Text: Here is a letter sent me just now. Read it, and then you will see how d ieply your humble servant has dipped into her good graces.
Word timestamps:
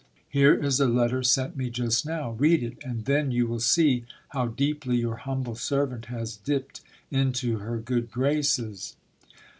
Here 0.29 0.55
is 0.55 0.79
a 0.79 0.87
letter 0.87 1.21
sent 1.21 1.55
me 1.55 1.69
just 1.69 2.07
now. 2.07 2.31
Read 2.31 2.63
it, 2.63 2.79
and 2.83 3.05
then 3.05 3.29
you 3.29 3.45
will 3.45 3.59
see 3.59 4.03
how 4.29 4.47
d 4.47 4.73
ieply 4.73 4.97
your 4.97 5.17
humble 5.17 5.53
servant 5.53 6.05
has 6.05 6.37
dipped 6.37 6.81
into 7.11 7.59
her 7.59 7.77
good 7.77 8.09
graces. 8.09 8.95